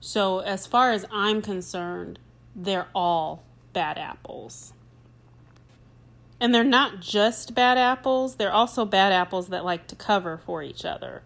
[0.01, 2.19] So, as far as I'm concerned,
[2.55, 3.43] they're all
[3.73, 4.73] bad apples.
[6.41, 10.63] And they're not just bad apples, they're also bad apples that like to cover for
[10.63, 11.23] each other.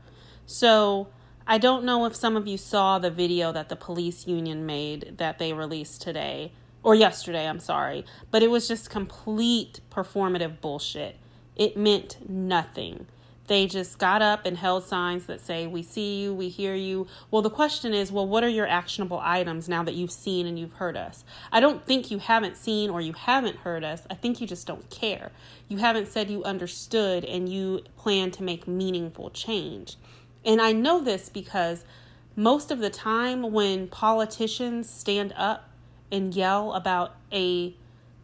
[0.46, 1.08] So
[1.46, 5.14] I don't know if some of you saw the video that the police union made
[5.18, 6.52] that they released today
[6.82, 11.16] or yesterday, I'm sorry, but it was just complete performative bullshit.
[11.56, 13.06] It meant nothing.
[13.48, 17.06] They just got up and held signs that say, We see you, we hear you.
[17.30, 20.58] Well, the question is, well, what are your actionable items now that you've seen and
[20.58, 21.24] you've heard us?
[21.50, 24.02] I don't think you haven't seen or you haven't heard us.
[24.08, 25.32] I think you just don't care.
[25.68, 29.96] You haven't said you understood and you plan to make meaningful change.
[30.44, 31.84] And I know this because
[32.36, 35.68] most of the time when politicians stand up
[36.10, 37.74] and yell about a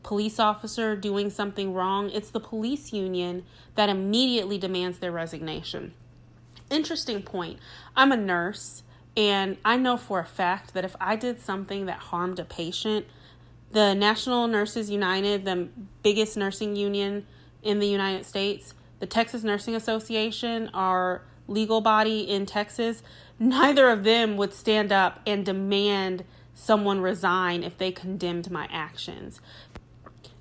[0.03, 3.44] police officer doing something wrong, it's the police union
[3.74, 5.92] that immediately demands their resignation.
[6.70, 7.59] Interesting point.
[7.96, 8.82] I'm a nurse,
[9.16, 13.07] and I know for a fact that if I did something that harmed a patient,
[13.70, 15.68] the National Nurses United, the
[16.03, 17.26] biggest nursing union
[17.62, 23.03] in the United States, the Texas Nursing Association, our legal body in Texas,
[23.38, 26.24] neither of them would stand up and demand
[26.55, 29.40] someone resign if they condemned my actions.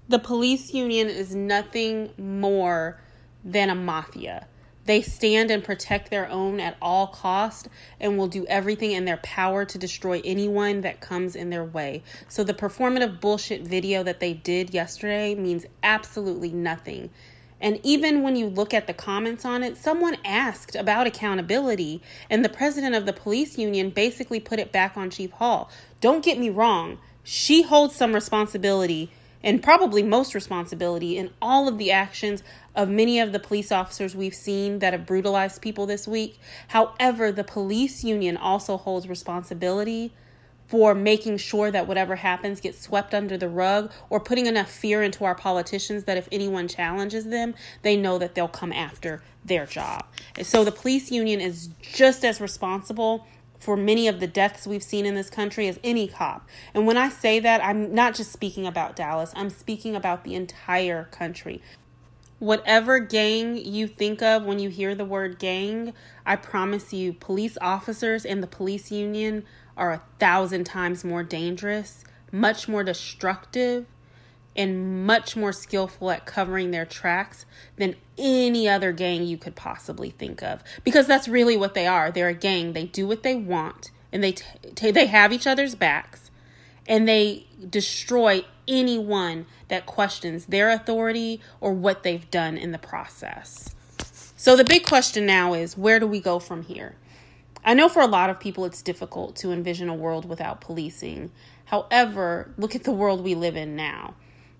[0.10, 3.00] The police union is nothing more
[3.44, 4.48] than a mafia.
[4.86, 7.68] They stand and protect their own at all cost
[8.00, 12.04] and will do everything in their power to destroy anyone that comes in their way.
[12.30, 17.10] So the performative bullshit video that they did yesterday means absolutely nothing.
[17.60, 22.46] And even when you look at the comments on it, someone asked about accountability, and
[22.46, 25.70] the president of the police union basically put it back on Chief Hall.
[26.00, 29.12] Don't get me wrong, she holds some responsibility
[29.48, 32.44] and probably most responsibility in all of the actions
[32.76, 36.38] of many of the police officers we've seen that have brutalized people this week.
[36.68, 40.12] However, the police union also holds responsibility
[40.68, 45.02] for making sure that whatever happens gets swept under the rug or putting enough fear
[45.02, 49.66] into our politicians that if anyone challenges them, they know that they'll come after their
[49.66, 50.06] job.
[50.42, 53.26] So the police union is just as responsible
[53.60, 56.48] for many of the deaths we've seen in this country as any cop.
[56.74, 60.36] And when I say that, I'm not just speaking about Dallas, I'm speaking about the
[60.36, 61.62] entire country.
[62.40, 65.94] Whatever gang you think of when you hear the word gang,
[66.24, 69.44] I promise you, police officers and the police union
[69.76, 73.88] are a thousand times more dangerous, much more destructive,
[74.58, 77.46] and much more skillful at covering their tracks
[77.78, 80.64] than any other gang you could possibly think of.
[80.84, 82.12] Because that's really what they are.
[82.12, 82.74] They're a gang.
[82.74, 86.32] They do what they want and they t- t- they have each other's backs
[86.88, 93.76] and they destroy anyone that questions their authority or what they've done in the process.
[94.36, 96.96] So the big question now is where do we go from here?
[97.66, 101.32] I know for a lot of people it's difficult to envision a world without policing.
[101.66, 104.16] However, look at the world we live in now.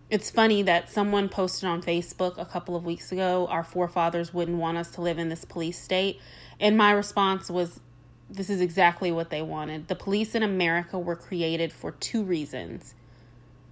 [0.10, 4.58] It's funny that someone posted on Facebook a couple of weeks ago, our forefathers wouldn't
[4.58, 6.22] want us to live in this police state.
[6.62, 7.82] And my response was,
[8.30, 9.90] this is exactly what they wanted.
[9.90, 12.96] The police in America were created for two reasons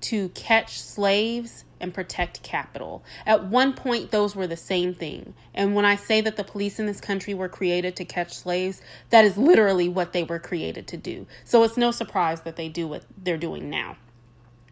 [0.01, 3.03] to catch slaves and protect capital.
[3.25, 5.33] At one point, those were the same thing.
[5.53, 8.81] And when I say that the police in this country were created to catch slaves,
[9.09, 11.27] that is literally what they were created to do.
[11.45, 13.95] So it's no surprise that they do what they're doing now.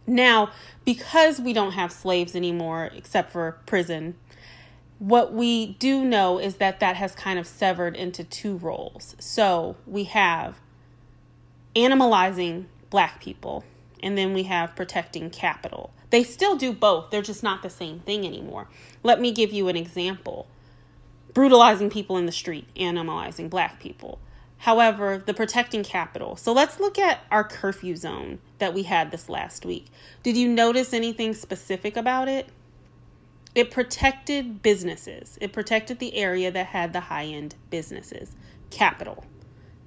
[0.05, 0.51] Now,
[0.85, 4.15] because we don't have slaves anymore, except for prison,
[4.99, 9.15] what we do know is that that has kind of severed into two roles.
[9.19, 10.59] So we have
[11.75, 13.63] animalizing black people,
[14.01, 15.93] and then we have protecting capital.
[16.09, 18.67] They still do both, they're just not the same thing anymore.
[19.01, 20.47] Let me give you an example
[21.33, 24.19] brutalizing people in the street, animalizing black people.
[24.63, 26.37] However, the protecting capital.
[26.37, 29.87] So let's look at our curfew zone that we had this last week.
[30.23, 32.47] Did you notice anything specific about it?
[33.55, 38.37] It protected businesses, it protected the area that had the high end businesses,
[38.69, 39.25] capital.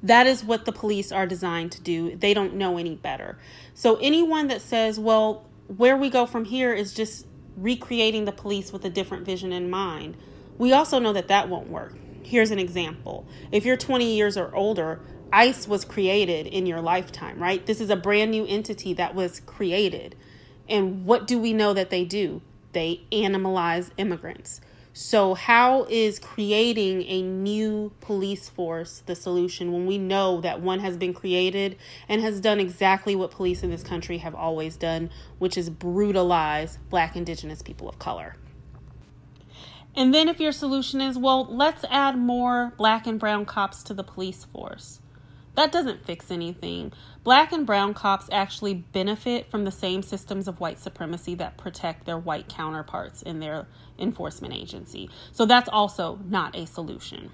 [0.03, 2.15] That is what the police are designed to do.
[2.15, 3.39] They don't know any better.
[3.73, 8.75] So, anyone that says, well, where we go from here is just recreating the police
[8.75, 10.19] with a different vision in mind,
[10.59, 11.95] we also know that that won't work
[12.27, 13.25] Here's an example.
[13.53, 14.99] If you're 20 years or older,
[15.33, 17.65] ICE was created in your lifetime, right?
[17.65, 20.17] This is a brand new entity that was created.
[20.69, 22.43] And what do we know that they do?
[22.73, 24.61] They animalize immigrants.
[24.93, 30.81] So, how is creating a new police force the solution when we know that one
[30.81, 31.77] has been created
[32.09, 36.79] and has done exactly what police in this country have always done, which is brutalize
[36.91, 38.35] black, indigenous people of color?
[39.97, 43.95] And then if your solution is, well, let's add more black and brown cops to
[43.95, 45.01] the police force.
[45.55, 46.93] That doesn't fix anything.
[47.25, 52.05] Black and brown cops actually benefit from the same systems of white supremacy that protect
[52.05, 53.67] their white counterparts in their
[53.99, 55.09] enforcement agency.
[55.33, 57.33] So that's also not a solution.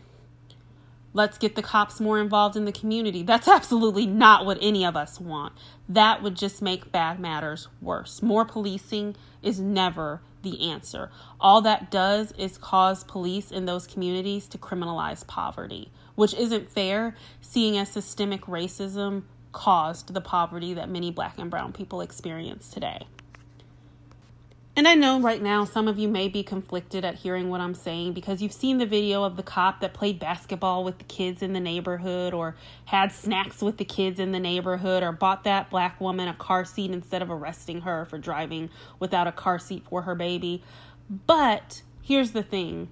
[1.15, 3.23] Let's get the cops more involved in the community.
[3.23, 5.53] That's absolutely not what any of us want.
[5.89, 8.23] That would just make bad matters worse.
[8.23, 11.11] More policing is never the answer.
[11.41, 17.15] All that does is cause police in those communities to criminalize poverty, which isn't fair,
[17.41, 23.07] seeing as systemic racism caused the poverty that many black and brown people experience today.
[24.75, 27.75] And I know right now some of you may be conflicted at hearing what I'm
[27.75, 31.43] saying because you've seen the video of the cop that played basketball with the kids
[31.43, 32.57] in the neighborhood or
[32.87, 36.65] had snacks with the kids in the neighborhood or bought that black woman a car
[36.65, 40.63] seat instead of arresting her for driving without a car seat for her baby.
[41.27, 42.89] But here's the thing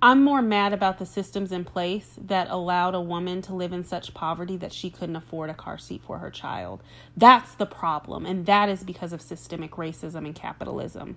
[0.00, 3.82] I'm more mad about the systems in place that allowed a woman to live in
[3.82, 6.84] such poverty that she couldn't afford a car seat for her child.
[7.16, 11.16] That's the problem, and that is because of systemic racism and capitalism.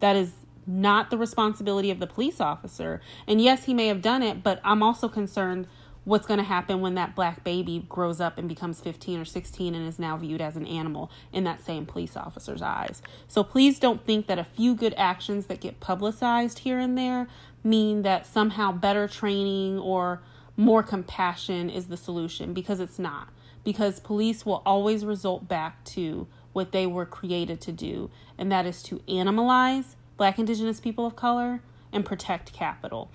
[0.00, 0.32] That is
[0.66, 3.02] not the responsibility of the police officer.
[3.26, 5.66] And yes, he may have done it, but I'm also concerned
[6.04, 9.74] what's going to happen when that black baby grows up and becomes 15 or 16
[9.74, 13.02] and is now viewed as an animal in that same police officer's eyes.
[13.28, 17.28] So please don't think that a few good actions that get publicized here and there
[17.64, 20.22] mean that somehow better training or
[20.56, 23.28] more compassion is the solution because it's not.
[23.64, 28.66] Because police will always result back to what they were created to do, and that
[28.66, 33.10] is to animalize black, indigenous people of color and protect capital.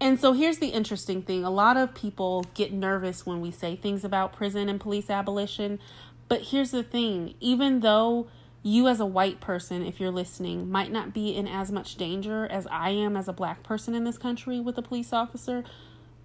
[0.00, 3.76] And so here's the interesting thing a lot of people get nervous when we say
[3.76, 5.78] things about prison and police abolition.
[6.28, 8.28] But here's the thing even though
[8.66, 12.46] you, as a white person, if you're listening, might not be in as much danger
[12.46, 15.64] as I am as a black person in this country with a police officer,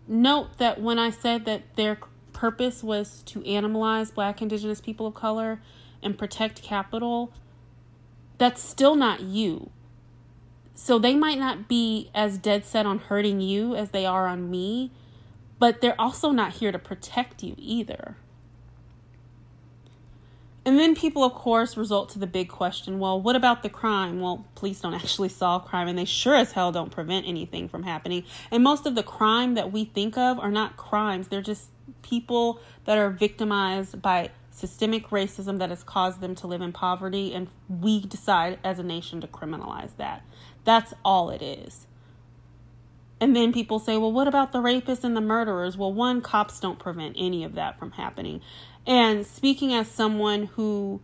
[0.08, 2.00] note that when I said that their
[2.34, 5.62] purpose was to animalize black, indigenous people of color
[6.02, 7.32] and protect capital,
[8.38, 9.70] that's still not you
[10.84, 14.50] so they might not be as dead set on hurting you as they are on
[14.50, 14.92] me,
[15.60, 18.16] but they're also not here to protect you either.
[20.64, 24.20] And then people, of course, result to the big question well, what about the crime?
[24.20, 27.84] Well, police don't actually solve crime, and they sure as hell don't prevent anything from
[27.84, 28.24] happening.
[28.52, 31.70] And most of the crime that we think of are not crimes, they're just
[32.04, 37.34] people that are victimized by systemic racism that has caused them to live in poverty,
[37.34, 40.24] and we decide as a nation to criminalize that.
[40.64, 41.88] That's all it is.
[43.20, 45.78] And then people say, well, what about the rapists and the murderers?
[45.78, 48.42] Well, one, cops don't prevent any of that from happening.
[48.86, 51.02] And speaking as someone who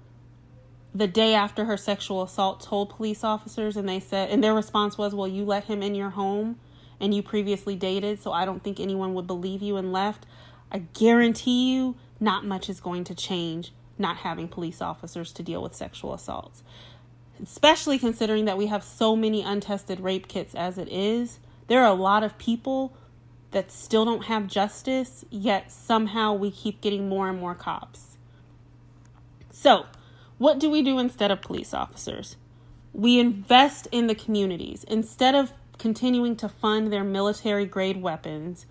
[0.94, 4.98] the day after her sexual assault told police officers and they said and their response
[4.98, 6.58] was well you let him in your home
[7.00, 10.26] and you previously dated so i don't think anyone would believe you and left
[10.72, 15.62] i guarantee you not much is going to change not having police officers to deal
[15.62, 16.64] with sexual assaults
[17.42, 21.40] especially considering that we have so many untested rape kits as it is.
[21.68, 22.96] There are a lot of people
[23.58, 28.16] that still don't have justice, yet somehow we keep getting more and more cops.
[29.50, 29.88] So,
[30.38, 32.36] what do we do instead of police officers?
[32.94, 34.84] We invest in the communities.
[34.84, 38.68] Instead of continuing to fund their military grade weapons,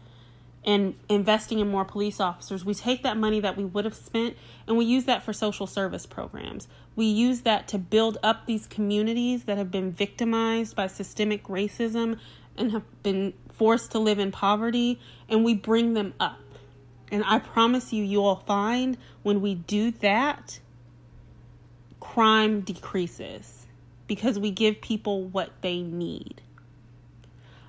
[0.65, 4.37] and investing in more police officers, we take that money that we would have spent
[4.69, 6.69] and we use that for social service programs.
[6.95, 12.19] We use that to build up these communities that have been victimized by systemic racism
[12.57, 14.99] and have been forced to live in poverty,
[15.29, 16.39] and we bring them up.
[17.11, 20.61] And I promise you, you'll find when we do that,
[22.01, 23.67] crime decreases
[24.07, 26.41] because we give people what they need.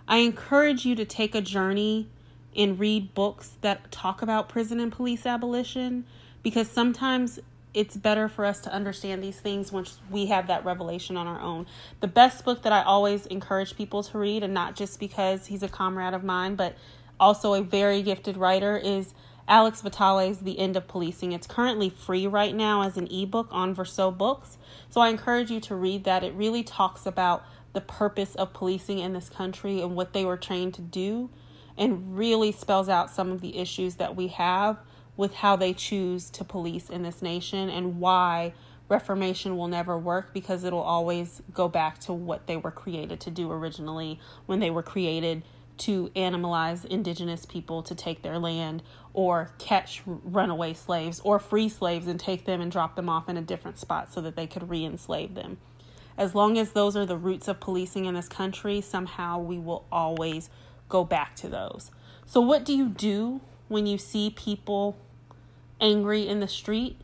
[0.07, 2.07] I encourage you to take a journey
[2.55, 6.05] and read books that talk about prison and police abolition
[6.43, 7.39] because sometimes
[7.74, 11.39] it's better for us to understand these things once we have that revelation on our
[11.39, 11.68] own.
[11.99, 15.63] The best book that I always encourage people to read, and not just because he's
[15.63, 16.76] a comrade of mine, but
[17.20, 19.13] also a very gifted writer, is
[19.47, 21.32] Alex Vitale's The End of Policing.
[21.32, 24.57] It's currently free right now as an ebook on Verso Books.
[24.89, 26.24] So I encourage you to read that.
[26.24, 30.38] It really talks about the purpose of policing in this country and what they were
[30.38, 31.30] trained to do
[31.78, 34.78] and really spells out some of the issues that we have
[35.18, 38.53] with how they choose to police in this nation and why
[38.88, 43.32] reformation will never work because it'll always go back to what they were created to
[43.32, 45.43] do originally when they were created
[45.78, 48.82] to animalize indigenous people to take their land
[49.13, 53.38] or catch runaway slaves or free slaves and take them and drop them off in
[53.38, 55.57] a different spot so that they could re enslave them.
[56.18, 59.86] As long as those are the roots of policing in this country, somehow we will
[59.91, 60.49] always
[60.89, 61.91] go back to those.
[62.26, 64.97] So, what do you do when you see people
[65.80, 66.97] angry in the street?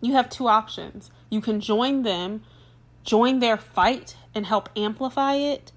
[0.00, 1.10] You have two options.
[1.30, 2.42] You can join them,
[3.04, 5.72] join their fight, and help amplify it.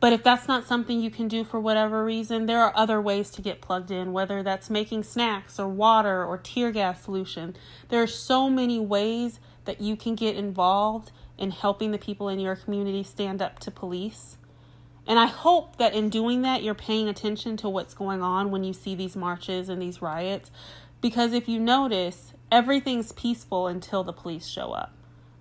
[0.00, 3.30] But if that's not something you can do for whatever reason, there are other ways
[3.32, 7.56] to get plugged in, whether that's making snacks or water or tear gas solution.
[7.88, 12.40] There are so many ways that you can get involved in helping the people in
[12.40, 14.37] your community stand up to police.
[15.08, 18.62] And I hope that in doing that, you're paying attention to what's going on when
[18.62, 20.50] you see these marches and these riots.
[21.00, 24.92] Because if you notice, everything's peaceful until the police show up.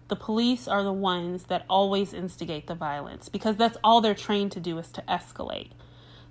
[0.08, 4.54] The police are the ones that always instigate the violence because that's all they're trained
[4.54, 5.72] to do is to escalate.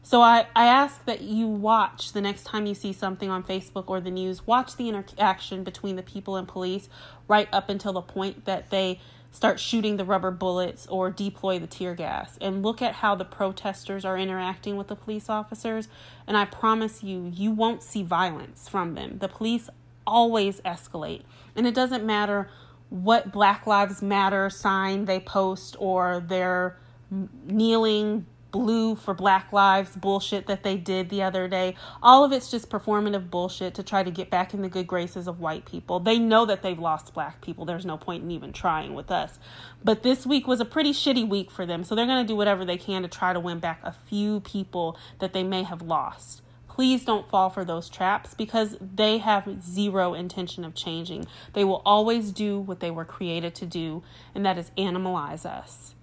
[0.02, 3.84] So I, I ask that you watch the next time you see something on Facebook
[3.88, 6.88] or the news, watch the interaction between the people and police
[7.28, 9.00] right up until the point that they
[9.36, 13.24] start shooting the rubber bullets or deploy the tear gas and look at how the
[13.24, 15.88] protesters are interacting with the police officers
[16.26, 19.18] and I promise you you won't see violence from them.
[19.18, 19.68] The police
[20.06, 21.22] always escalate.
[21.54, 22.48] And it doesn't matter
[22.88, 26.78] what Black Lives Matter sign they post or their
[27.10, 28.24] kneeling
[28.56, 31.74] blue for Black Lives bullshit that they did the other day.
[32.02, 35.28] All of it's just performative bullshit to try to get back in the good graces
[35.28, 36.00] of white people.
[36.00, 37.66] They know that they've lost black people.
[37.66, 39.38] There's no point in even trying with us.
[39.84, 41.84] But this week was a pretty shitty week for them.
[41.84, 44.40] So they're going to do whatever they can to try to win back a few
[44.40, 46.40] people that they may have lost.
[46.68, 51.26] Please don't fall for those traps because they have zero intention of changing.
[51.52, 54.02] They will always do what they were created to do,
[54.34, 55.95] and that is animalize us.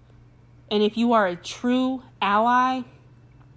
[0.74, 2.82] And if you are a true ally,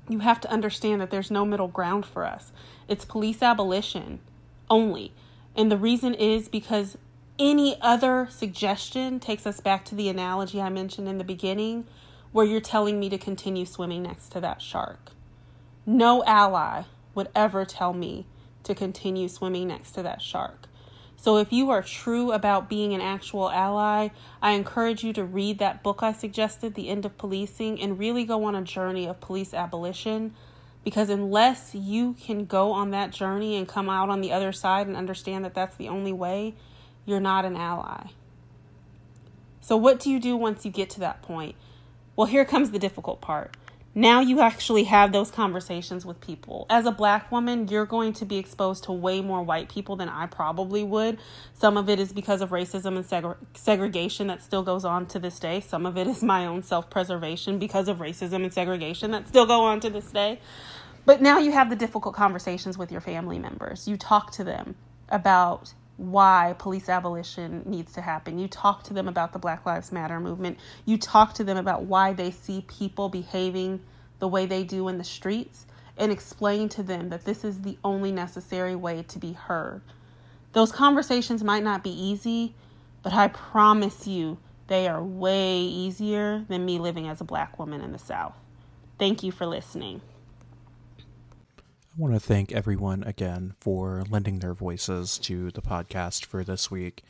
[0.06, 2.52] you have to understand that there's no middle ground for us.
[2.88, 4.20] It's police abolition
[4.68, 5.14] only.
[5.56, 6.98] And the reason is because
[7.38, 11.86] any other suggestion takes us back to the analogy I mentioned in the beginning,
[12.32, 15.12] where you're telling me to continue swimming next to that shark.
[15.86, 16.82] No ally
[17.14, 18.26] would ever tell me
[18.62, 20.66] to continue swimming next to that shark.
[21.26, 24.10] So, if you are true about being an actual ally,
[24.40, 28.22] I encourage you to read that book I suggested, The End of Policing, and really
[28.22, 30.34] go on a journey of police abolition.
[30.84, 34.86] Because unless you can go on that journey and come out on the other side
[34.86, 36.54] and understand that that's the only way,
[37.04, 38.10] you're not an ally.
[39.60, 41.56] So, what do you do once you get to that point?
[42.14, 43.52] Well, here comes the difficult part
[43.96, 46.66] now you actually have those conversations with people.
[46.68, 50.10] As a black woman, you're going to be exposed to way more white people than
[50.10, 51.18] I probably would.
[51.54, 55.18] Some of it is because of racism and seg- segregation that still goes on to
[55.18, 55.60] this day.
[55.60, 59.46] Some of it is my own self preservation because of racism and segregation that still
[59.46, 60.40] go on to this day.
[61.06, 63.88] But now you have the difficult conversations with your family members.
[63.88, 64.74] You talk to them
[65.08, 68.38] about why police abolition needs to happen.
[68.38, 70.58] You talk to them about the Black Lives Matter movement.
[70.84, 73.80] You talk to them about why they see people behaving
[74.18, 75.66] the way they do in the streets
[75.96, 79.80] and explain to them that this is the only necessary way to be heard.
[80.52, 82.54] Those conversations might not be easy,
[83.02, 84.38] but I promise you
[84.68, 88.34] they are way easier than me living as a black woman in the South.
[88.98, 90.00] Thank you for listening.
[91.96, 96.70] I want to thank everyone again for lending their voices to the podcast for this
[96.70, 97.02] week.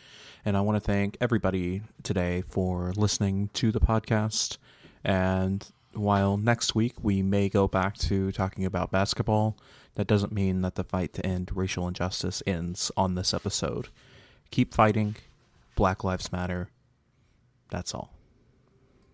[0.44, 4.58] And I want to thank everybody today for listening to the podcast.
[5.02, 9.56] And while next week we may go back to talking about basketball,
[9.96, 13.88] that doesn't mean that the fight to end racial injustice ends on this episode.
[14.52, 15.16] Keep fighting.
[15.74, 16.68] Black Lives Matter.
[17.70, 18.15] That's all.